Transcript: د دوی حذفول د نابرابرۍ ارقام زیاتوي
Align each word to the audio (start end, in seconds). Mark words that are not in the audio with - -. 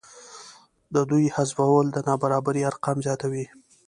د 0.93 0.95
دوی 1.09 1.25
حذفول 1.35 1.85
د 1.91 1.97
نابرابرۍ 2.07 2.61
ارقام 2.69 2.97
زیاتوي 3.05 3.45